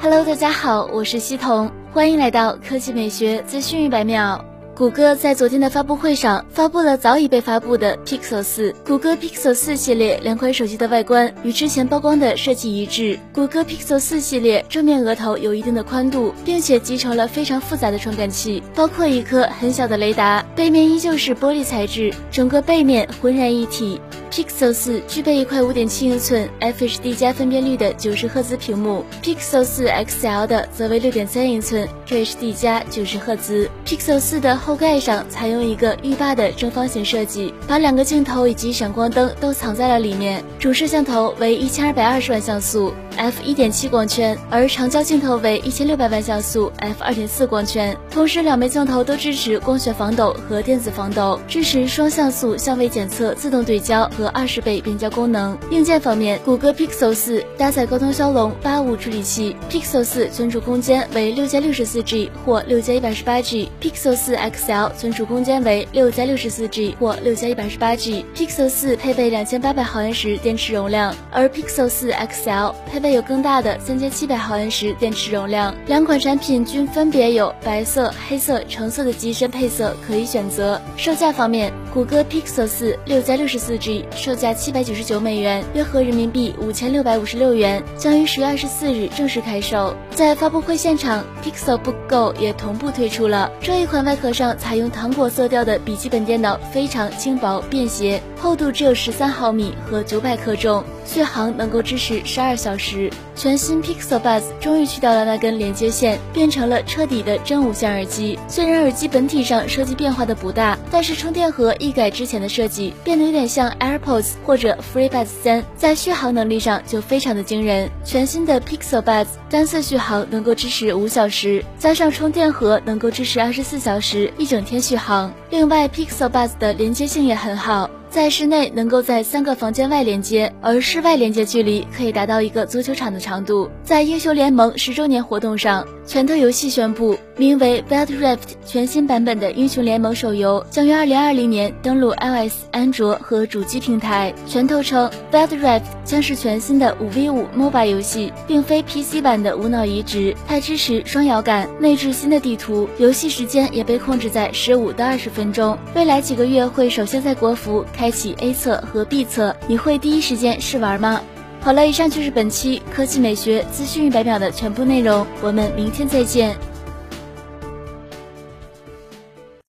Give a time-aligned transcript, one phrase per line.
[0.00, 4.44] Hello，大家好，我是西彤，欢迎来到科技美学资讯一百秒。
[4.76, 8.72] 谷歌在昨天的发布会上发布了早已被发布的 Pixel 四。
[8.86, 13.18] 谷歌 Pixel 四系列两款手机的外观与之前曝光的设计一致。
[13.32, 20.46] 谷歌 Pixel 四系列正面额头有一定的宽度，并且集成了非常复杂的传感器，包括一颗很小的雷达。
[20.54, 24.00] 背面依旧是玻璃材质，整个背面浑然一体。
[24.30, 33.68] Pixel 四具备一块5.7英寸 FHD 加分辨率的90赫兹屏幕，Pixel 四 XL 的则为6.3英寸 HD 加90赫兹。
[33.86, 40.42] Pixel 四的后盖上采用一个浴霸的正方形设计，把两个镜头以及闪光灯都藏在了里面。
[40.58, 42.92] 主摄像头为1220万像素。
[43.16, 47.96] f 一点七光圈，而长焦镜头为一千六百万像素 f 二点四光圈。
[48.08, 55.58] 同时，两枚镜头都支持光学防抖和电子防抖，支持双像素相位检测、自动对焦和二十倍变焦功能。
[55.72, 72.12] 硬件方面，谷歌 Pixel 四搭载高通骁龙八五处理器，Pixel 四存储空间为六加六十四 G 或六加一百十八 G，Pixel 四 XL 存储空间为六加六十四 G 或六加一百十八 G，Pixel 四配备两千八百毫安时电池容量，而 Pixel 四
[72.12, 73.08] XL 配备。
[73.08, 80.78] 有更大的三千七百毫安时电池容量，两款产品均分别有白色、黑色、橙色的机身配色可以选择。
[80.94, 89.94] 售价方面，谷歌 Pixel 四六加六十四 G 售价七百九十九美元，约合人民币五千六百五十六元，将于十月二十四日正式开售。
[90.10, 100.84] 在发布会现场，Pixel Book Go 也同步推出了这一款外壳上采用糖果色调的笔记本电脑，非常轻薄便携，厚度只有十三毫米和九百克重。
[101.04, 108.36] 续航能够支持十二小时，全新 Pixel Buds 终于去掉了那根连接线，变成了彻底的真无线耳机。
[108.48, 117.88] 虽然耳机本体上设计变化的不大，但是充电盒一改之前的设计，变得有点像 AirPods 或者 FreeBuds 三，在续航能力上就非常的惊人。
[118.04, 125.32] 全新的 Pixel Buds 单次续航能够支持五小时，加上充电盒能够支持二十四小时，一整天续航。
[125.50, 127.88] 另外，Pixel Buds 的连接性也很好。
[128.18, 133.70] 在室内能够在三个房间外连接，而室外连接距离可以达到一个足球场的长度。
[133.84, 144.34] 在英雄联盟十周年活动上，拳头游戏宣布，名为 Wild Rift 全新版本的英雄联盟手游将于二零二零年登陆 iOS、安卓和主机平台。
[144.48, 155.78] 拳头称，Wild Rift 将是全新的五 v 五 MOBA 游戏，并非 PC 版的无脑移植，它支持双摇杆，内置新的地图，游戏时间也被控制在十五到二十分钟。
[155.94, 157.84] 未来几个月会首先在国服。
[157.92, 161.20] 开开启 A 测和 B 测，你会第一时间试玩吗？
[161.60, 166.56] 好了，以上就是本期科技美学资讯一百秒的全部内容，我们明天再见。